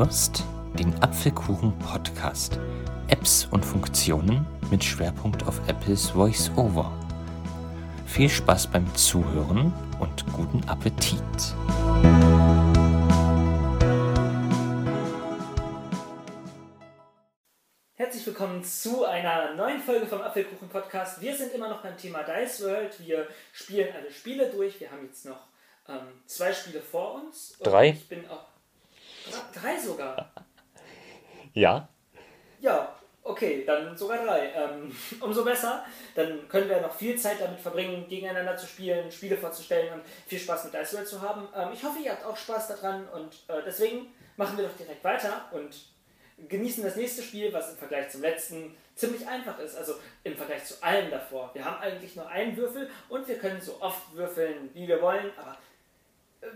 hörst 0.00 0.44
den 0.78 0.94
Apfelkuchen 1.02 1.78
Podcast. 1.78 2.58
Apps 3.08 3.46
und 3.50 3.62
Funktionen 3.62 4.46
mit 4.70 4.82
Schwerpunkt 4.82 5.46
auf 5.46 5.60
Apples 5.68 6.14
VoiceOver. 6.14 6.90
Viel 8.06 8.30
Spaß 8.30 8.68
beim 8.68 8.94
Zuhören 8.94 9.74
und 9.98 10.24
guten 10.32 10.66
Appetit. 10.70 11.20
Herzlich 17.96 18.26
willkommen 18.26 18.64
zu 18.64 19.04
einer 19.04 19.52
neuen 19.54 19.80
Folge 19.80 20.06
vom 20.06 20.22
Apfelkuchen 20.22 20.70
Podcast. 20.70 21.20
Wir 21.20 21.36
sind 21.36 21.52
immer 21.52 21.68
noch 21.68 21.82
beim 21.82 21.98
Thema 21.98 22.22
Dice 22.22 22.62
World. 22.62 22.98
Wir 23.06 23.28
spielen 23.52 23.94
alle 23.94 24.10
Spiele 24.10 24.48
durch. 24.48 24.80
Wir 24.80 24.90
haben 24.90 25.04
jetzt 25.04 25.26
noch 25.26 25.48
ähm, 25.86 26.22
zwei 26.24 26.54
Spiele 26.54 26.80
vor 26.80 27.16
uns. 27.16 27.56
Und 27.58 27.66
Drei. 27.66 27.90
Ich 27.90 28.08
bin 28.08 28.26
auch 28.30 28.46
drei, 29.54 29.78
sogar. 29.78 30.32
Ja, 31.54 31.88
Ja, 32.60 32.94
okay, 33.22 33.64
dann 33.66 33.96
sogar 33.96 34.24
drei. 34.24 34.52
Ähm, 34.52 34.94
umso 35.20 35.44
besser. 35.44 35.84
Dann 36.14 36.48
können 36.48 36.68
wir 36.68 36.80
noch 36.80 36.94
viel 36.94 37.18
Zeit 37.18 37.40
damit 37.40 37.60
verbringen, 37.60 38.06
gegeneinander 38.08 38.56
zu 38.56 38.66
spielen, 38.66 39.10
Spiele 39.10 39.36
vorzustellen 39.36 39.94
und 39.94 40.02
viel 40.26 40.38
Spaß 40.38 40.64
mit 40.64 40.74
Dice 40.74 40.94
World 40.94 41.08
zu 41.08 41.20
haben. 41.20 41.48
Ähm, 41.54 41.68
ich 41.72 41.82
hoffe, 41.84 41.98
ihr 42.02 42.12
habt 42.12 42.24
auch 42.24 42.36
Spaß 42.36 42.68
daran 42.68 43.08
und 43.08 43.34
äh, 43.48 43.62
deswegen 43.64 44.12
machen 44.36 44.56
wir 44.56 44.66
doch 44.66 44.76
direkt 44.76 45.04
weiter 45.04 45.48
und 45.52 45.74
genießen 46.48 46.82
das 46.82 46.96
nächste 46.96 47.22
Spiel, 47.22 47.52
was 47.52 47.70
im 47.70 47.76
Vergleich 47.76 48.10
zum 48.10 48.22
letzten 48.22 48.76
ziemlich 48.94 49.26
einfach 49.26 49.58
ist. 49.58 49.76
Also 49.76 49.94
im 50.24 50.36
Vergleich 50.36 50.64
zu 50.64 50.82
allen 50.82 51.10
davor. 51.10 51.50
Wir 51.54 51.64
haben 51.64 51.80
eigentlich 51.80 52.16
nur 52.16 52.28
einen 52.28 52.56
Würfel 52.56 52.90
und 53.08 53.26
wir 53.28 53.38
können 53.38 53.60
so 53.60 53.80
oft 53.80 54.14
würfeln, 54.14 54.70
wie 54.74 54.88
wir 54.88 55.00
wollen, 55.02 55.30
aber 55.36 55.58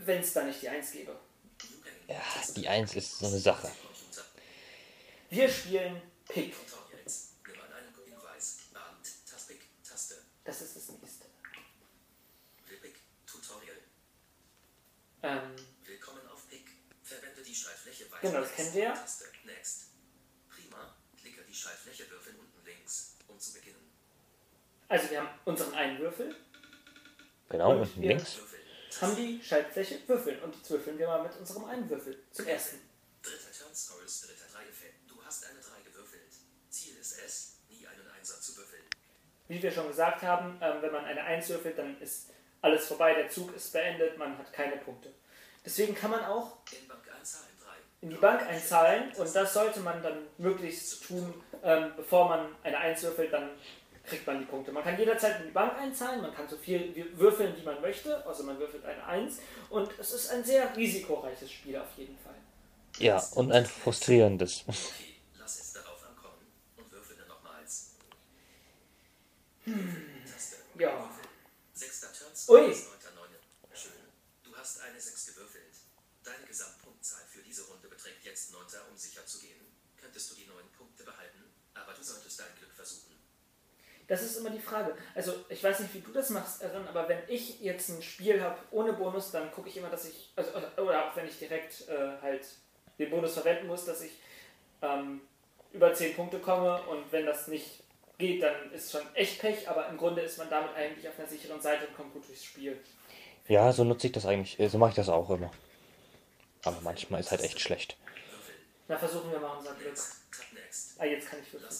wenn 0.04 0.20
es 0.20 0.32
da 0.32 0.44
nicht 0.44 0.62
die 0.62 0.68
Eins 0.68 0.92
gäbe. 0.92 1.14
Ja 2.08 2.22
die 2.56 2.68
Eins 2.68 2.94
ist 2.94 3.18
so 3.18 3.26
eine 3.26 3.38
Sache. 3.38 3.70
Wir 5.30 5.48
spielen 5.48 6.00
Pick. 6.28 6.54
Das 10.44 10.60
ist 10.60 10.76
das 10.76 10.88
nächste. 11.00 11.24
Ähm, 15.22 15.56
Willkommen 15.86 16.20
auf 16.30 16.46
Pick. 16.50 16.66
Verwende 17.02 17.42
die 17.42 17.54
Schaltfläche 17.54 18.10
weiter. 18.12 18.28
Genau, 18.28 18.40
das 18.40 18.54
kennen 18.54 18.74
wir. 18.74 18.92
Taste. 18.92 19.24
Next. 19.44 19.84
Prima. 20.50 20.94
Klicke 21.18 21.42
die 21.48 21.54
Schaltfläche 21.54 22.10
würfeln 22.10 22.36
unten 22.38 22.66
links, 22.66 23.16
um 23.26 23.40
zu 23.40 23.54
beginnen. 23.54 23.90
also 24.88 25.10
wir 25.10 25.20
haben 25.22 25.38
unseren 25.46 25.72
einen 25.72 25.98
Würfel, 25.98 26.36
Genau, 27.48 27.80
unten 27.80 28.02
links. 28.02 28.38
Haben 29.00 29.16
die 29.16 29.42
Schaltfläche 29.42 29.98
würfeln 30.06 30.40
und 30.42 30.54
jetzt 30.54 30.70
würfeln 30.70 30.98
wir 30.98 31.06
mal 31.06 31.22
mit 31.22 31.36
unserem 31.36 31.64
einen 31.64 31.88
Würfel. 31.88 32.22
Zum 32.30 32.46
ersten. 32.46 32.80
Dritter 33.22 33.52
Turn 33.58 33.74
Scrolls. 33.74 34.22
Dritter 34.22 34.52
Drei-Effekt. 34.52 34.94
Du 35.08 35.14
hast 35.24 35.44
eine 35.46 35.58
3 35.58 35.90
gewürfelt. 35.90 36.32
Ziel 36.70 36.96
ist 36.98 37.18
es, 37.24 37.56
nie 37.68 37.86
einen 37.86 38.08
Einser 38.16 38.40
zu 38.40 38.56
würfeln. 38.56 38.82
Wie 39.48 39.62
wir 39.62 39.70
schon 39.72 39.88
gesagt 39.88 40.22
haben, 40.22 40.58
ähm, 40.60 40.76
wenn 40.80 40.92
man 40.92 41.04
eine 41.04 41.22
Eins 41.22 41.48
würfelt, 41.48 41.78
dann 41.78 42.00
ist 42.00 42.30
alles 42.62 42.86
vorbei, 42.86 43.14
der 43.14 43.28
Zug 43.28 43.54
ist 43.54 43.72
beendet, 43.72 44.16
man 44.16 44.38
hat 44.38 44.52
keine 44.52 44.76
Punkte. 44.78 45.12
Deswegen 45.64 45.94
kann 45.94 46.10
man 46.10 46.24
auch 46.24 46.58
In 46.72 46.88
Bank 46.88 47.04
einzahlen 47.14 47.52
3. 47.62 47.70
in 48.02 48.10
die 48.10 48.16
Bank 48.16 48.42
einzahlen 48.42 49.12
und 49.16 49.34
das 49.34 49.52
sollte 49.52 49.80
man 49.80 50.02
dann 50.02 50.26
möglichst 50.38 51.04
tun, 51.04 51.42
ähm, 51.62 51.92
bevor 51.96 52.28
man 52.28 52.54
eine 52.62 52.78
Eins 52.78 53.02
würfelt, 53.02 53.32
dann 53.32 53.50
kriegt 54.04 54.26
man 54.26 54.38
die 54.38 54.44
Punkte. 54.44 54.72
Man 54.72 54.82
kann 54.82 54.98
jederzeit 54.98 55.40
in 55.40 55.46
die 55.46 55.52
Bank 55.52 55.76
einzahlen, 55.78 56.20
man 56.20 56.34
kann 56.34 56.48
so 56.48 56.56
viel 56.56 57.10
würfeln, 57.16 57.56
wie 57.56 57.62
man 57.62 57.80
möchte, 57.80 58.24
außer 58.26 58.44
man 58.44 58.58
würfelt 58.58 58.84
eine 58.84 59.04
Eins 59.04 59.38
und 59.70 59.90
es 59.98 60.12
ist 60.12 60.30
ein 60.30 60.44
sehr 60.44 60.76
risikoreiches 60.76 61.50
Spiel 61.50 61.76
auf 61.76 61.88
jeden 61.96 62.18
Fall. 62.18 62.34
Ja, 62.98 63.22
und 63.34 63.52
ein 63.52 63.66
frustrierendes. 63.66 64.64
Okay, 64.74 65.16
lass 65.38 65.60
es 65.60 65.72
darauf 65.72 66.04
ankommen 66.06 66.46
und 66.76 66.92
würfel 66.92 67.16
dann 67.16 67.28
nochmals. 67.28 67.92
Taste. 70.30 70.56
Ja. 70.78 71.10
Sechster 71.72 72.08
Turn 72.12 72.32
Ui. 72.48 72.74
Schön. 73.74 73.92
Du 74.44 74.56
hast 74.56 74.80
eine 74.80 75.00
6 75.00 75.26
gewürfelt. 75.26 75.74
Deine 76.22 76.46
Gesamtpunktzahl 76.46 77.22
für 77.28 77.42
diese 77.42 77.62
Runde 77.64 77.88
beträgt 77.88 78.24
jetzt 78.24 78.52
9, 78.52 78.62
um 78.90 78.96
sicher 78.96 79.26
zu 79.26 79.40
gehen. 79.40 79.60
Könntest 79.96 80.30
du 80.30 80.34
die 80.36 80.46
9 80.46 80.56
Punkte 80.76 81.04
behalten, 81.04 81.44
aber 81.74 81.92
du 81.94 82.02
solltest 82.02 82.38
dein 82.38 82.54
Glück 82.58 82.72
versuchen. 82.72 83.14
Das 84.06 84.22
ist 84.22 84.36
immer 84.36 84.50
die 84.50 84.60
Frage. 84.60 84.94
Also 85.14 85.32
ich 85.48 85.64
weiß 85.64 85.80
nicht, 85.80 85.94
wie 85.94 86.00
du 86.00 86.12
das 86.12 86.30
machst, 86.30 86.62
Erin, 86.62 86.86
aber 86.88 87.08
wenn 87.08 87.20
ich 87.28 87.60
jetzt 87.60 87.88
ein 87.88 88.02
Spiel 88.02 88.42
habe 88.42 88.58
ohne 88.70 88.92
Bonus, 88.92 89.30
dann 89.30 89.50
gucke 89.50 89.68
ich 89.68 89.76
immer, 89.78 89.88
dass 89.88 90.04
ich, 90.06 90.32
also, 90.36 90.50
oder 90.76 91.06
auch 91.08 91.16
wenn 91.16 91.26
ich 91.26 91.38
direkt 91.38 91.88
äh, 91.88 92.20
halt 92.20 92.46
den 92.98 93.10
Bonus 93.10 93.34
verwenden 93.34 93.66
muss, 93.66 93.86
dass 93.86 94.02
ich 94.02 94.12
ähm, 94.82 95.22
über 95.72 95.92
10 95.94 96.14
Punkte 96.16 96.38
komme 96.38 96.82
und 96.82 97.10
wenn 97.12 97.24
das 97.24 97.48
nicht 97.48 97.82
geht, 98.18 98.42
dann 98.42 98.70
ist 98.72 98.92
schon 98.92 99.02
echt 99.14 99.40
Pech, 99.40 99.68
aber 99.68 99.88
im 99.88 99.96
Grunde 99.96 100.22
ist 100.22 100.38
man 100.38 100.50
damit 100.50 100.74
eigentlich 100.76 101.08
auf 101.08 101.18
einer 101.18 101.26
sicheren 101.28 101.60
Seite 101.60 101.86
und 101.86 101.96
kommt 101.96 102.12
gut 102.12 102.28
durchs 102.28 102.44
Spiel. 102.44 102.78
Ja, 103.48 103.72
so 103.72 103.84
nutze 103.84 104.06
ich 104.06 104.12
das 104.12 104.26
eigentlich. 104.26 104.60
äh, 104.60 104.68
So 104.68 104.78
mache 104.78 104.90
ich 104.90 104.96
das 104.96 105.08
auch 105.08 105.28
immer. 105.30 105.50
Aber 106.64 106.80
manchmal 106.82 107.20
ist 107.20 107.30
halt 107.30 107.42
echt 107.42 107.60
schlecht. 107.60 107.96
Na, 108.88 108.98
versuchen 108.98 109.30
wir 109.30 109.38
mal 109.38 109.56
unser 109.56 109.74
Glück. 109.74 109.96
Ah, 110.98 111.04
jetzt 111.04 111.28
kann 111.28 111.38
ich 111.42 111.52
würfeln. 111.52 111.70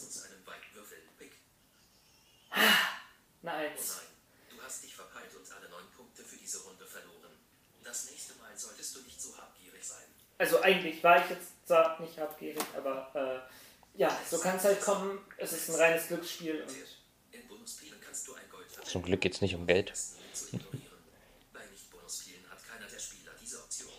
Eine 2.55 2.65
Oh 2.67 3.41
nein. 3.43 3.71
Du 4.49 4.63
hast 4.63 4.83
dich 4.83 4.95
verpeilt 4.95 5.35
und 5.35 5.51
alle 5.51 5.69
9 5.69 5.91
Punkte 5.95 6.23
für 6.23 6.37
diese 6.37 6.59
Runde 6.63 6.85
verloren. 6.85 7.31
Das 7.83 8.09
nächste 8.09 8.33
Mal 8.35 8.57
solltest 8.57 8.95
du 8.95 9.01
nicht 9.01 9.21
so 9.21 9.37
habgierig 9.37 9.83
sein. 9.83 10.05
Also 10.37 10.61
eigentlich 10.61 11.03
war 11.03 11.23
ich 11.23 11.29
jetzt 11.29 11.67
zwar 11.67 11.99
nicht 12.01 12.17
habgierig, 12.17 12.63
aber 12.75 13.11
äh, 13.13 13.99
ja, 13.99 14.17
so 14.29 14.39
kann 14.39 14.57
es 14.57 14.63
halt 14.63 14.81
kommen. 14.81 15.19
Es 15.37 15.51
ist 15.53 15.69
ein 15.69 15.75
reines 15.75 16.07
Glücksspiel 16.07 16.61
und 16.61 16.75
In 17.31 17.47
Bonusspielen 17.47 17.99
kannst 18.01 18.27
du 18.27 18.33
ein 18.33 18.49
Gold 18.49 18.67
verwenden. 18.67 18.89
Zum 18.89 19.03
Glück 19.03 19.21
geht's 19.21 19.41
nicht 19.41 19.55
um 19.55 19.67
Geld. 19.67 19.87
besten 19.89 20.19
zu 20.33 20.47
ignorieren. 20.55 20.81
Bei 21.53 21.65
Nicht-Bonusspielen 21.67 22.49
hat 22.49 22.65
keiner 22.67 22.87
der 22.87 22.99
Spieler 22.99 23.31
diese 23.39 23.59
Option. 23.63 23.89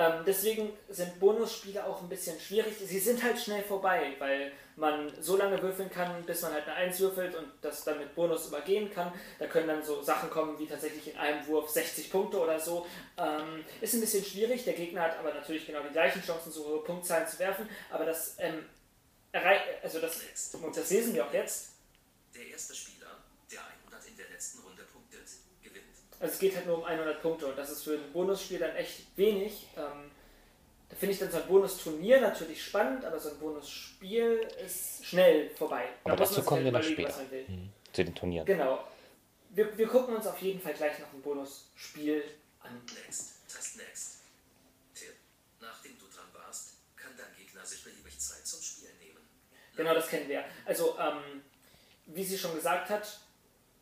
Ähm, 0.00 0.22
deswegen 0.24 0.72
sind 0.88 1.18
Bonusspiele 1.18 1.84
auch 1.84 2.00
ein 2.02 2.08
bisschen 2.08 2.38
schwierig. 2.38 2.72
Sie 2.78 3.00
sind 3.00 3.20
halt 3.20 3.36
schnell 3.36 3.64
vorbei, 3.64 4.14
weil 4.20 4.52
man 4.76 5.12
so 5.20 5.36
lange 5.36 5.60
würfeln 5.60 5.90
kann, 5.90 6.24
bis 6.24 6.40
man 6.42 6.52
halt 6.52 6.66
eine 6.68 6.74
1 6.76 7.00
würfelt 7.00 7.34
und 7.34 7.50
das 7.62 7.82
dann 7.82 7.98
mit 7.98 8.14
Bonus 8.14 8.46
übergehen 8.46 8.92
kann. 8.92 9.12
Da 9.40 9.48
können 9.48 9.66
dann 9.66 9.82
so 9.82 10.00
Sachen 10.00 10.30
kommen 10.30 10.56
wie 10.60 10.68
tatsächlich 10.68 11.12
in 11.12 11.18
einem 11.18 11.44
Wurf 11.48 11.68
60 11.70 12.12
Punkte 12.12 12.38
oder 12.38 12.60
so. 12.60 12.86
Ähm, 13.16 13.64
ist 13.80 13.92
ein 13.94 14.00
bisschen 14.00 14.24
schwierig. 14.24 14.62
Der 14.62 14.74
Gegner 14.74 15.02
hat 15.02 15.18
aber 15.18 15.34
natürlich 15.34 15.66
genau 15.66 15.80
die 15.82 15.92
gleichen 15.92 16.22
Chancen, 16.22 16.52
so 16.52 16.64
hohe 16.64 16.84
Punktzahlen 16.84 17.26
zu 17.26 17.40
werfen. 17.40 17.68
Aber 17.90 18.04
das, 18.04 18.36
ähm, 18.38 18.66
errei- 19.32 19.82
also 19.82 19.98
das, 20.00 20.20
und 20.62 20.76
das 20.76 20.90
lesen 20.90 21.12
wir 21.14 21.26
auch 21.26 21.32
jetzt. 21.32 21.70
Der 22.36 22.46
erste 22.46 22.72
Spieler, 22.72 23.16
der 23.50 23.58
100 23.82 24.06
in 24.06 24.16
der 24.16 24.28
letzten 24.28 24.60
Runde 24.60 24.84
punktet, 24.92 25.26
gewinnt. 25.60 25.86
Also 26.20 26.34
es 26.34 26.40
geht 26.40 26.56
halt 26.56 26.66
nur 26.66 26.78
um 26.78 26.84
100 26.84 27.22
Punkte 27.22 27.46
und 27.46 27.56
das 27.56 27.70
ist 27.70 27.84
für 27.84 27.94
ein 27.94 28.12
Bonusspiel 28.12 28.58
dann 28.58 28.74
echt 28.76 29.16
wenig. 29.16 29.68
Ähm, 29.76 30.10
da 30.88 30.96
finde 30.96 31.12
ich 31.12 31.18
dann 31.20 31.30
so 31.30 31.36
ein 31.36 31.46
Bonusturnier 31.46 32.20
natürlich 32.20 32.64
spannend, 32.64 33.04
aber 33.04 33.20
so 33.20 33.28
ein 33.30 33.38
Bonusspiel 33.38 34.48
ist 34.64 35.04
schnell 35.04 35.50
vorbei. 35.50 35.84
Da 36.04 36.12
Aber 36.12 36.20
muss 36.22 36.30
dazu 36.30 36.42
kommen 36.42 36.64
wir 36.64 36.72
noch 36.72 36.82
später. 36.82 37.10
was 37.10 37.16
man 37.18 37.30
will. 37.30 37.46
Hm, 37.46 37.68
Zu 37.92 38.04
den 38.04 38.14
Turnieren. 38.14 38.46
Genau. 38.46 38.84
Wir, 39.50 39.76
wir 39.78 39.86
gucken 39.86 40.16
uns 40.16 40.26
auf 40.26 40.38
jeden 40.40 40.60
Fall 40.60 40.74
gleich 40.74 40.98
noch 40.98 41.12
ein 41.12 41.22
Bonusspiel 41.22 42.24
an. 42.60 42.80
Next. 43.04 43.34
Tast 43.52 43.76
Next. 43.76 44.20
Tipp. 44.94 45.14
Nachdem 45.60 45.92
du 45.98 46.04
dran 46.06 46.26
warst, 46.32 46.74
kann 46.96 47.12
dein 47.16 47.34
Gegner 47.36 47.64
sich 47.64 47.84
beliebig 47.84 48.18
Zeit 48.18 48.46
zum 48.46 48.60
Spielen 48.60 48.98
nehmen. 48.98 49.18
Genau, 49.76 49.94
das 49.94 50.08
kennen 50.08 50.28
wir. 50.28 50.44
Also, 50.64 50.96
ähm, 50.98 51.42
wie 52.06 52.24
sie 52.24 52.38
schon 52.38 52.54
gesagt 52.54 52.88
hat, 52.90 53.20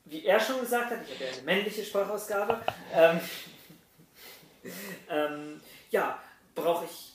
wie 0.07 0.25
er 0.25 0.41
schon 0.41 0.61
gesagt 0.61 0.91
hat, 0.91 0.99
ich 1.07 1.15
habe 1.15 1.25
ja 1.25 1.31
eine 1.33 1.43
männliche 1.43 1.85
Sprachausgabe, 1.85 2.61
ähm, 2.95 3.21
ähm, 5.11 5.61
ja, 5.91 6.19
brauche 6.55 6.85
ich 6.87 7.13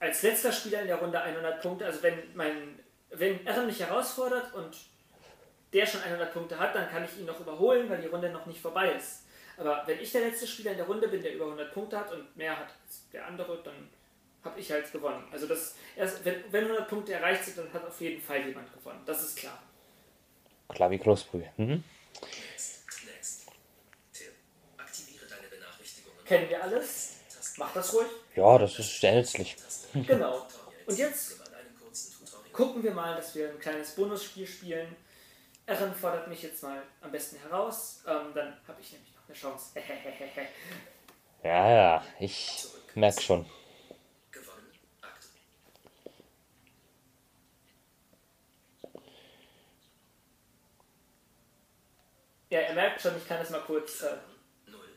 als 0.00 0.22
letzter 0.22 0.52
Spieler 0.52 0.80
in 0.82 0.88
der 0.88 0.96
Runde 0.96 1.20
100 1.20 1.62
Punkte. 1.62 1.86
Also 1.86 2.02
wenn 2.02 2.34
mein, 2.34 2.78
wenn 3.10 3.46
Aaron 3.46 3.66
mich 3.66 3.80
herausfordert 3.80 4.52
und 4.54 4.76
der 5.72 5.86
schon 5.86 6.02
100 6.02 6.32
Punkte 6.32 6.58
hat, 6.58 6.74
dann 6.74 6.88
kann 6.88 7.04
ich 7.04 7.18
ihn 7.18 7.26
noch 7.26 7.40
überholen, 7.40 7.88
weil 7.88 8.00
die 8.00 8.08
Runde 8.08 8.30
noch 8.30 8.46
nicht 8.46 8.60
vorbei 8.60 8.92
ist. 8.92 9.24
Aber 9.56 9.82
wenn 9.86 10.00
ich 10.00 10.12
der 10.12 10.22
letzte 10.22 10.46
Spieler 10.46 10.72
in 10.72 10.78
der 10.78 10.86
Runde 10.86 11.08
bin, 11.08 11.22
der 11.22 11.34
über 11.34 11.44
100 11.44 11.72
Punkte 11.72 11.98
hat 11.98 12.12
und 12.12 12.36
mehr 12.36 12.58
hat 12.58 12.68
als 12.84 13.08
der 13.12 13.26
andere, 13.26 13.62
dann 13.62 13.88
habe 14.42 14.60
ich 14.60 14.70
halt 14.70 14.90
gewonnen. 14.92 15.24
Also 15.32 15.46
das 15.46 15.76
erst, 15.96 16.24
wenn, 16.24 16.44
wenn 16.50 16.64
100 16.64 16.88
Punkte 16.88 17.14
erreicht 17.14 17.44
sind, 17.44 17.58
dann 17.58 17.72
hat 17.72 17.86
auf 17.86 18.00
jeden 18.00 18.20
Fall 18.20 18.46
jemand 18.46 18.72
gewonnen. 18.72 19.00
Das 19.06 19.22
ist 19.22 19.38
klar. 19.38 19.62
Klar 20.68 20.90
wie 20.90 20.98
Kloßbrühe. 20.98 21.50
Mhm. 21.56 21.84
Kennen 26.24 26.48
wir 26.48 26.62
alles? 26.62 27.14
Mach 27.56 27.72
das 27.72 27.92
ruhig. 27.94 28.06
Ja, 28.34 28.58
das 28.58 28.78
ist 28.78 29.00
sehr 29.00 29.14
nützlich. 29.14 29.56
Genau. 29.94 30.44
Und 30.86 30.98
jetzt 30.98 31.36
gucken 32.52 32.82
wir 32.82 32.90
mal, 32.92 33.14
dass 33.14 33.34
wir 33.36 33.50
ein 33.50 33.60
kleines 33.60 33.92
Bonusspiel 33.92 34.44
spielen. 34.44 34.96
Erin 35.66 35.94
fordert 35.94 36.26
mich 36.26 36.42
jetzt 36.42 36.64
mal 36.64 36.82
am 37.00 37.12
besten 37.12 37.36
heraus. 37.38 38.02
Ähm, 38.08 38.32
dann 38.34 38.56
habe 38.66 38.80
ich 38.80 38.92
nämlich 38.92 39.14
noch 39.14 39.22
eine 39.28 39.36
Chance. 39.36 39.70
Ja, 41.44 41.70
ja, 41.70 42.04
ich 42.20 42.66
merke 42.94 43.20
schon. 43.20 43.44
Merkt 52.74 53.00
schon, 53.00 53.16
ich 53.16 53.26
kann 53.26 53.40
es 53.40 53.50
mal 53.50 53.60
kurz. 53.60 54.02
Äh, 54.02 54.16
Null. 54.66 54.88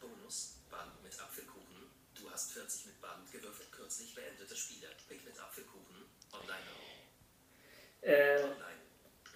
Bonus. 0.00 0.60
Band 0.70 1.02
mit 1.02 1.20
Apfelkuchen. 1.20 1.90
Du 2.14 2.30
hast 2.30 2.52
40 2.52 2.86
mit 2.86 3.00
Band 3.00 3.30
gewürfelt. 3.30 3.70
Kürzlich 3.70 4.14
beendete 4.14 4.56
Spiele. 4.56 4.88
Big 5.08 5.24
mit 5.24 5.38
Apfelkuchen. 5.38 6.04
Online. 6.32 6.58
äh, 8.00 8.42
Online. 8.42 8.80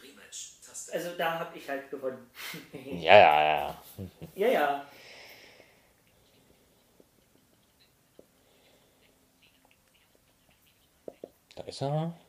Rematch. 0.02 0.61
Taste. 0.64 0.93
also 0.93 1.17
da 1.17 1.38
habe 1.40 1.58
ich 1.58 1.69
halt 1.69 1.90
gewonnen. 1.90 2.31
Ja, 2.73 3.17
ja, 3.19 3.43
ja. 3.43 3.82
ja, 4.35 4.49
ja. 4.49 4.87
Da 11.56 11.62
ist 11.64 11.82
er. 11.82 12.27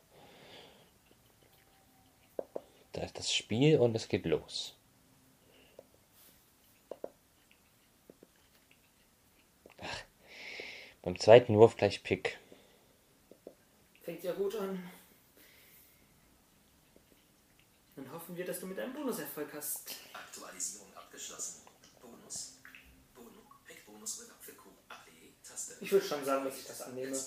Da 3.00 3.06
ist 3.06 3.18
das 3.18 3.32
Spiel 3.34 3.78
und 3.78 3.96
es 3.96 4.08
geht 4.08 4.26
los. 4.26 4.76
Ach, 9.80 10.04
beim 11.00 11.18
zweiten 11.18 11.56
Wurf 11.56 11.78
gleich 11.78 12.02
Pick. 12.02 12.38
Fängt 14.02 14.22
ja 14.22 14.34
gut 14.34 14.54
an. 14.56 14.86
Dann 17.96 18.12
hoffen 18.12 18.36
wir, 18.36 18.44
dass 18.44 18.60
du 18.60 18.66
mit 18.66 18.78
einem 18.78 18.92
Bonuserfolg 18.92 19.50
hast. 19.54 19.96
Aktualisierung 20.12 20.94
abgeschlossen. 20.94 21.62
Bonus. 22.02 22.58
Bonus. 23.14 23.32
Pick-Bonus 23.64 24.20
mit 24.20 24.30
Apfelkuchen. 24.30 24.76
AB. 24.90 25.08
Taste. 25.42 25.78
Ich 25.80 25.90
würde 25.90 26.04
schon 26.04 26.22
sagen, 26.22 26.44
dass 26.44 26.58
ich 26.58 26.66
das 26.66 26.82
annehme. 26.82 27.12
Würde 27.12 27.24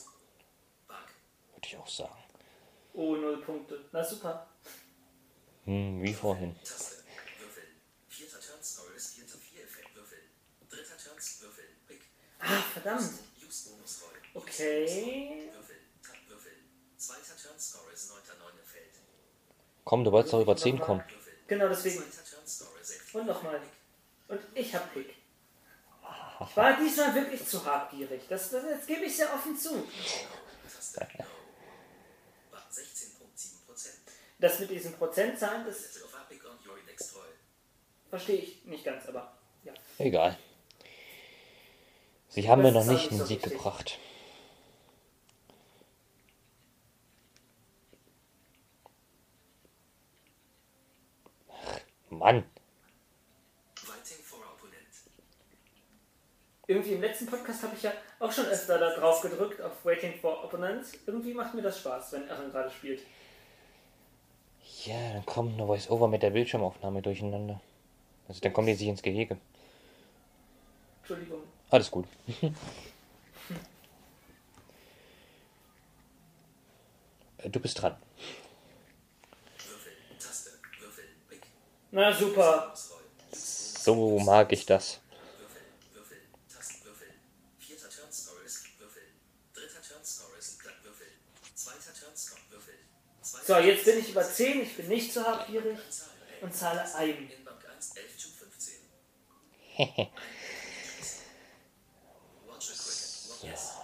ich 1.63 1.75
auch 1.77 1.87
sagen. 1.87 2.23
Oh, 2.93 3.15
null 3.15 3.41
Punkte. 3.41 3.89
Na 3.91 4.03
super. 4.03 4.52
Hm, 5.65 6.01
wie 6.03 6.13
vorhin. 6.13 6.55
Taste. 6.59 7.03
Würfeln. 7.39 7.67
Vierter 8.09 8.39
Turn 8.39 8.63
Stories. 8.63 9.13
Vierter 9.13 9.37
Vier-Effekt. 9.37 9.95
Würfeln. 9.95 10.21
Dritter 10.69 10.97
Turns. 10.97 11.41
Würfeln. 11.41 11.67
Pick. 11.87 12.01
Ah, 12.39 12.61
verdammt. 12.73 13.09
Use 13.45 13.69
Bonus 13.69 14.01
Roll. 14.01 14.41
Okay. 14.43 15.49
Würfeln. 15.53 15.79
Tab. 16.03 16.15
Würfeln. 16.27 16.57
Zweiter 16.97 17.37
Turn 17.41 17.59
Stories. 17.59 18.09
Neunter 18.09 18.35
Neuner 18.39 18.63
Feld. 18.65 18.91
Komm, 19.85 20.03
du 20.03 20.11
wolltest 20.11 20.33
doch 20.33 20.41
über 20.41 20.57
10 20.57 20.79
kommen. 20.79 21.03
Genau 21.47 21.69
deswegen. 21.69 22.03
Und 23.13 23.27
nochmal. 23.27 23.61
Und 24.27 24.41
ich 24.55 24.73
hab 24.75 24.93
Pick. 24.93 25.15
Ich 26.49 26.57
war 26.57 26.77
diesmal 26.77 27.15
wirklich 27.15 27.47
zu 27.47 27.63
habgierig. 27.63 28.23
Das, 28.27 28.49
das, 28.49 28.63
jetzt 28.65 28.87
gebe 28.87 29.05
ich 29.05 29.15
sehr 29.15 29.33
offen 29.33 29.57
zu. 29.57 29.69
Taste. 30.73 31.07
No. 31.17 31.25
Bug. 32.51 32.59
16.7 32.69 33.65
Prozent. 33.65 33.95
Das 34.43 34.59
mit 34.59 34.71
diesen 34.71 34.91
Prozentzahlen, 34.95 35.65
das 35.65 36.01
verstehe 38.09 38.35
ich 38.35 38.65
nicht 38.65 38.83
ganz, 38.83 39.07
aber 39.07 39.37
ja. 39.63 39.71
Egal. 39.97 40.37
Sie 42.27 42.49
haben 42.49 42.61
mir 42.61 42.73
Das 42.73 42.73
noch 42.73 42.81
ist 42.81 42.89
auch 42.89 42.93
nicht 43.03 43.11
einen 43.11 43.19
so 43.21 43.25
Sieg 43.25 43.41
gebracht. 43.41 43.97
Ach, 51.49 51.79
Mann. 52.09 52.43
Irgendwie 56.67 56.93
im 56.95 57.01
letzten 57.01 57.27
Podcast 57.27 57.63
habe 57.63 57.77
ich 57.77 57.83
ja 57.83 57.93
auch 58.19 58.31
schon 58.33 58.47
öfter 58.47 58.77
da 58.77 58.93
drauf 58.93 59.21
gedrückt, 59.21 59.61
auf 59.61 59.85
Waiting 59.85 60.19
for 60.19 60.43
Opponents. 60.43 60.91
Irgendwie 61.05 61.33
macht 61.33 61.53
mir 61.53 61.61
das 61.61 61.79
Spaß, 61.79 62.11
wenn 62.11 62.29
Aaron 62.29 62.51
gerade 62.51 62.69
spielt. 62.69 63.03
Ja, 64.85 65.13
dann 65.13 65.25
kommt 65.25 65.53
eine 65.53 65.65
Voice-Over 65.65 66.07
mit 66.09 66.23
der 66.23 66.31
Bildschirmaufnahme 66.31 67.01
durcheinander. 67.01 67.61
Also 68.27 68.41
dann 68.41 68.51
kommen 68.51 68.67
die 68.67 68.73
sich 68.75 68.87
ins 68.87 69.01
Gehege. 69.01 69.37
Entschuldigung. 71.01 71.43
Alles 71.69 71.89
gut. 71.91 72.05
Äh, 77.39 77.49
du 77.49 77.59
bist 77.59 77.81
dran. 77.81 77.97
Taste. 80.19 80.51
Na 81.91 82.13
super. 82.13 82.73
So 83.31 84.19
mag 84.19 84.51
ich 84.53 84.65
das. 84.65 85.01
Tasten. 86.47 86.85
Würfeln. 86.85 87.11
Vierter 87.59 87.89
Turn 87.89 88.11
Stories. 88.11 88.63
Würfeln. 88.79 89.07
Dritter 89.53 89.81
Turn 89.81 90.05
Stories. 90.05 90.57
Würfeln. 90.83 91.11
Zweiter 91.53 91.93
Turn 91.93 92.15
Stories. 92.15 92.49
Würfeln. 92.49 92.79
So, 93.23 93.57
jetzt 93.57 93.85
bin 93.85 93.99
ich 93.99 94.09
über 94.09 94.23
10, 94.23 94.63
ich 94.63 94.75
bin 94.75 94.87
nicht 94.89 95.13
so 95.13 95.23
habgierig 95.23 95.79
und 96.41 96.53
zahle 96.53 96.83
ein. 96.95 97.29
In 97.31 97.43
Bank 97.45 97.65
1, 97.73 97.95
11 97.95 98.17
zu 98.17 98.29
15. 98.29 98.75
Watch 102.47 102.69
a 102.69 102.73
cricket. 102.73 103.29
What 103.29 103.43
yes. 103.43 103.77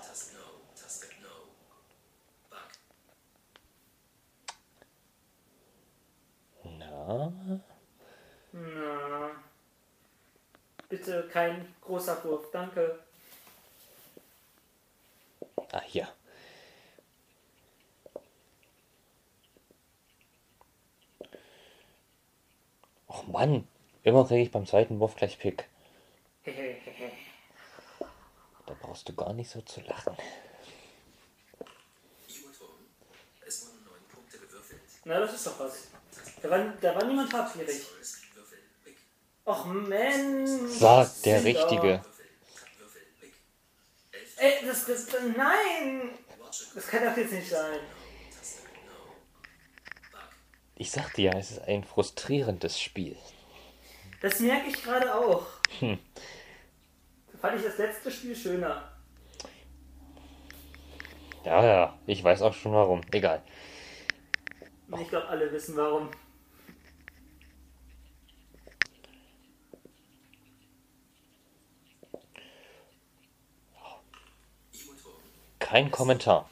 Na, 6.64 7.32
Na. 8.52 9.32
Bitte 10.90 11.30
kein 11.32 11.74
großer 11.82 12.24
Wurf, 12.26 12.52
danke. 12.52 13.00
ah 15.72 15.82
hier. 15.86 16.08
Och 23.08 23.19
Mann, 23.32 23.68
immer 24.04 24.26
kriege 24.26 24.42
ich 24.42 24.52
beim 24.52 24.66
zweiten 24.66 25.00
Wurf 25.00 25.16
gleich 25.16 25.38
Pick. 25.40 25.66
Da 28.66 28.76
brauchst 28.82 29.08
du 29.10 29.16
gar 29.16 29.34
nicht 29.34 29.50
so 29.50 29.62
zu 29.62 29.82
lachen. 29.82 30.16
Juton. 32.28 32.70
Es 33.46 33.66
wurden 33.66 33.84
9 33.86 33.94
Punkte 34.14 34.38
gewürfelt. 34.38 34.82
Na, 35.06 35.20
das 35.20 35.34
ist 35.34 35.48
doch 35.48 35.60
was. 35.60 35.88
Da 36.42 36.50
war, 36.50 36.74
da 36.82 36.96
war 36.96 37.06
niemand. 37.06 37.30
Pick. 37.30 37.86
Och 39.46 39.66
Mensch. 39.66 40.78
Sagt 40.80 41.26
der. 41.26 41.44
Richtige. 41.44 41.82
Würfeln. 41.82 42.30
Würfeln. 42.78 43.06
Pick. 43.20 43.34
11. 44.12 44.38
Ey, 44.38 44.66
das, 44.68 44.86
das, 44.86 45.08
nein. 45.36 46.12
Das 46.76 46.88
kann 46.88 47.06
doch 47.06 47.18
jetzt 47.18 47.34
nicht 47.34 47.50
sein. 47.50 47.80
Ich 50.80 50.92
sagte 50.92 51.22
ja, 51.22 51.34
es 51.34 51.52
ist 51.52 51.60
ein 51.68 51.84
frustrierendes 51.84 52.80
Spiel. 52.80 53.18
Das 54.22 54.40
merke 54.40 54.70
ich 54.70 54.82
gerade 54.82 55.14
auch. 55.14 55.46
Da 55.82 57.38
fand 57.38 57.58
ich 57.60 57.66
das 57.66 57.78
letzte 57.78 58.10
Spiel 58.10 58.34
schöner. 58.34 58.90
Ja, 61.44 61.64
ja, 61.66 62.00
ich 62.08 62.24
weiß 62.24 62.42
auch 62.44 62.54
schon 62.54 62.72
warum. 62.72 63.02
Egal. 63.12 63.44
Ich 65.02 65.10
glaube, 65.10 65.28
alle 65.28 65.52
wissen 65.52 65.76
warum. 65.76 66.10
Kein 75.60 75.92
Kommentar. 75.92 76.50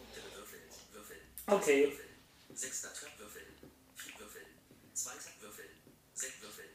Okay. 1.48 1.94
Sechster 2.54 2.90
Turn. 2.94 3.12
Würfeln. 3.18 3.46
Vier 3.96 4.20
Würfeln. 4.20 4.46
Zweiter 4.94 5.32
Würfeln. 5.40 5.70
Sechs 6.14 6.42
Würfeln. 6.42 6.68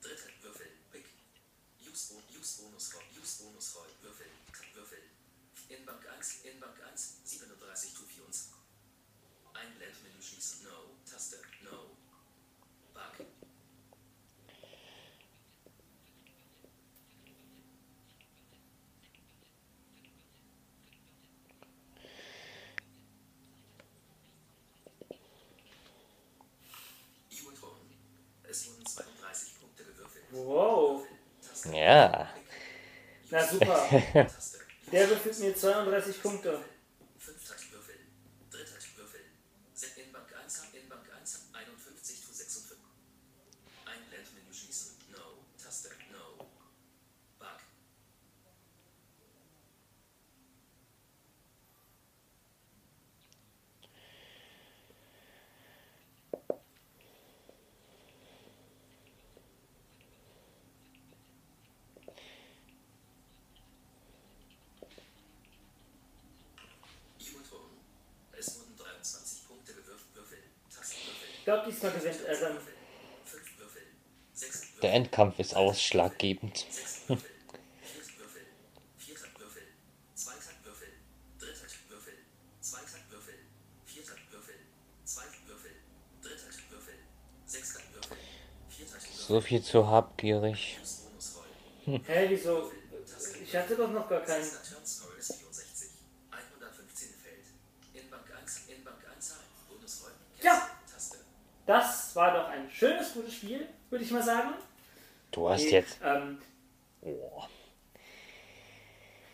Dritter 0.00 0.28
Würfeln. 0.42 0.68
Pick. 0.92 1.04
Use, 1.80 2.12
Bo- 2.14 2.38
Use 2.38 2.62
Bonus 3.38 3.38
Roll. 3.38 3.38
Use 3.38 3.44
Bonus 3.44 3.74
Roll. 3.76 3.86
Würfeln. 4.02 4.30
Würfeln. 4.74 5.02
In 5.68 5.84
Bank 5.84 6.06
1. 6.16 6.44
In 6.44 6.60
Bank 6.60 6.74
1. 6.90 7.20
37 7.24 7.94
zu 7.94 8.02
24. 8.02 8.52
Ein 9.54 9.74
Blendmenü 9.76 10.22
schließen. 10.22 10.64
No. 10.64 10.96
Taste. 11.08 11.38
No. 11.62 11.96
Bug. 12.94 13.26
Juton. 27.30 27.78
Na 33.30 33.46
super. 33.46 33.88
Der 34.92 35.08
würfelt 35.10 35.38
mir 35.40 35.54
32 35.54 36.22
Punkte. 36.22 36.64
Fünfter 37.18 37.54
Würfel. 37.72 37.96
Dritter 38.50 38.80
Würfel. 38.96 39.20
Set 39.74 39.98
in 39.98 40.12
Bank 40.12 40.28
1, 40.44 40.62
in 40.72 40.88
Bank 40.88 41.04
1, 41.20 41.48
51 41.52 42.24
zu 42.24 42.32
56. 42.32 42.78
Ein 43.84 44.08
Blendmenü 44.08 44.54
schließen. 44.54 44.96
No. 45.12 45.44
Taste. 45.62 45.90
No. 46.10 46.46
Bug. 47.38 47.60
Glaube, 71.48 71.70
diesmal 71.70 71.92
gewinnt 71.92 72.24
er 72.26 72.36
dann. 72.36 72.58
Der 74.82 74.92
Endkampf 74.92 75.38
ist 75.38 75.56
ausschlaggebend. 75.56 76.58
Sechs 76.58 77.08
Würfel. 77.08 77.22
Vierter 77.88 78.08
Würfel. 78.18 78.42
Vierter 78.98 79.28
Würfel. 79.38 79.62
Zweiter 80.14 80.52
Würfel. 80.62 80.88
Dritter 81.38 81.66
Würfel. 81.88 82.14
Zweiter 82.60 82.98
Würfel. 83.08 83.34
Vierter 83.86 84.12
Würfel. 84.30 84.54
Zweiter 85.04 85.40
Würfel. 85.46 85.70
Dritter 86.20 86.52
Würfel. 86.70 86.94
Sechster 87.46 87.80
Würfel. 87.94 88.16
Vierter 88.68 88.94
Würfel. 88.94 89.10
So 89.10 89.40
viel 89.40 89.62
zu 89.62 89.86
habgierig. 89.88 90.78
Hä, 91.86 92.26
wieso? 92.28 92.70
Ich 93.42 93.56
hatte 93.56 93.74
doch 93.74 93.90
noch 93.90 94.06
gar 94.06 94.20
keinen. 94.20 94.44
Sechster 94.44 94.74
Turnscore 94.74 95.16
ist 95.16 95.34
64. 95.34 95.88
115 96.30 97.08
Feld. 97.14 97.46
In 97.94 98.10
Bank 98.10 98.26
1. 98.38 98.60
In 98.68 98.84
Bank 98.84 98.98
1 99.16 99.28
Zahlen. 99.28 99.44
Bonusroll. 99.66 100.12
Ja. 100.42 100.68
Taste. 100.92 101.18
Das 101.68 102.16
war 102.16 102.32
doch 102.32 102.48
ein 102.48 102.70
schönes, 102.70 103.12
gutes 103.12 103.34
Spiel, 103.34 103.66
würde 103.90 104.02
ich 104.02 104.10
mal 104.10 104.22
sagen. 104.22 104.54
Du 105.30 105.50
hast 105.50 105.64
Nee, 105.64 105.70
jetzt. 105.70 105.98
Ähm, 106.02 106.38
Oh. 107.02 107.42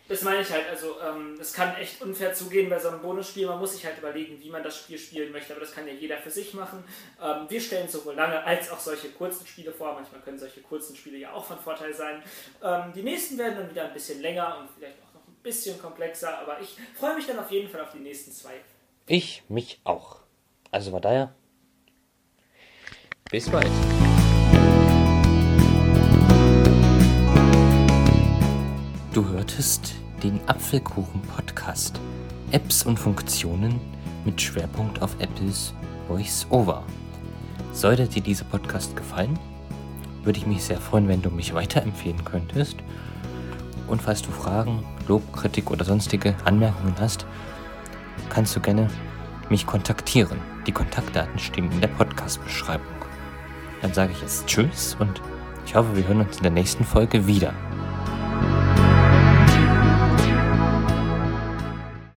das 0.09 0.23
meine 0.23 0.41
ich 0.43 0.51
halt, 0.51 0.69
also 0.69 1.01
ähm, 1.01 1.39
es 1.41 1.53
kann 1.53 1.77
echt 1.77 2.03
unfair 2.03 2.35
zugehen 2.35 2.69
bei 2.69 2.79
so 2.81 2.89
einem 2.89 3.01
Bonusspiel. 3.01 3.47
Man 3.47 3.61
muss 3.61 3.73
sich 3.75 3.87
halt 3.87 3.97
überlegen, 3.99 4.39
wie 4.43 4.51
man 4.51 4.65
das 4.65 4.77
Spiel 4.77 4.99
spielen 4.99 5.31
möchte, 5.31 5.53
aber 5.53 5.61
das 5.61 5.73
kann 5.73 5.87
ja 5.87 5.93
jeder 5.95 6.19
für 6.19 6.31
sich 6.31 6.55
machen. 6.55 6.83
Ähm, 7.23 7.47
wir 7.49 7.61
stellen 7.61 7.89
sowohl 7.89 8.15
lange 8.17 8.43
als 8.43 8.69
auch 8.71 8.81
solche 8.81 9.11
kurzen 9.11 9.47
Spiele 9.47 9.71
vor. 9.73 9.95
Manchmal 9.95 10.21
können 10.23 10.39
solche 10.41 10.61
kurzen 10.61 10.97
Spiele 10.97 11.19
ja 11.19 11.33
auch 11.33 11.45
von 11.45 11.59
Vorteil 11.61 11.95
sein. 11.95 12.21
Ähm, 12.65 12.93
die 12.95 13.03
nächsten 13.05 13.39
werden 13.39 13.55
dann 13.57 13.71
wieder 13.71 13.85
ein 13.85 13.93
bisschen 13.95 14.21
länger 14.21 14.59
und 14.59 14.69
vielleicht 14.77 14.99
auch 15.05 15.15
noch 15.15 15.27
ein 15.29 15.37
bisschen 15.43 15.81
komplexer, 15.81 16.37
aber 16.41 16.61
ich 16.61 16.77
freue 16.99 17.15
mich 17.15 17.27
dann 17.29 17.39
auf 17.39 17.51
jeden 17.53 17.71
Fall 17.71 17.81
auf 17.81 17.93
die 17.93 18.01
nächsten 18.01 18.33
zwei. 18.33 18.55
Ich 19.07 19.45
mich 19.49 19.81
auch. 19.85 20.19
Also 20.73 20.91
von 20.91 21.01
daher. 21.01 21.33
Bis 23.31 23.49
bald. 23.49 23.71
Du 29.13 29.27
hörtest 29.29 29.95
den 30.23 30.39
Apfelkuchen-Podcast. 30.47 31.99
Apps 32.53 32.85
und 32.85 32.99
Funktionen 32.99 33.81
mit 34.25 34.41
Schwerpunkt 34.41 35.01
auf 35.01 35.17
Apples 35.21 35.73
Voice-Over. 36.07 36.85
Sollte 37.73 38.07
dir 38.07 38.23
dieser 38.23 38.45
Podcast 38.45 38.95
gefallen, 38.95 39.39
würde 40.23 40.39
ich 40.39 40.47
mich 40.47 40.63
sehr 40.63 40.79
freuen, 40.79 41.09
wenn 41.09 41.23
du 41.23 41.31
mich 41.31 41.55
weiterempfehlen 41.55 42.25
könntest. 42.25 42.77
Und 43.89 44.03
falls 44.03 44.23
du 44.23 44.31
Fragen, 44.31 44.85
Lob, 45.09 45.33
Kritik 45.33 45.71
oder 45.71 45.85
sonstige 45.85 46.35
Anmerkungen 46.45 46.95
hast, 47.01 47.27
kannst 48.29 48.55
du 48.55 48.61
gerne 48.61 48.89
mich 49.49 49.67
kontaktieren. 49.67 50.39
Die 50.67 50.73
Kontaktdaten 50.73 51.39
stehen 51.39 51.71
in 51.73 51.81
der 51.81 51.89
Podcast-Beschreibung. 51.89 52.94
Dann 53.85 53.93
sage 53.93 54.13
ich 54.13 54.23
jetzt 54.23 54.47
Tschüss 54.47 54.97
und 54.99 55.21
ich 55.67 55.75
hoffe, 55.75 55.95
wir 55.95 56.09
hören 56.09 56.21
uns 56.21 56.39
in 56.39 56.43
der 56.43 56.53
nächsten 56.53 56.85
Folge 56.85 57.27
wieder. 57.27 57.53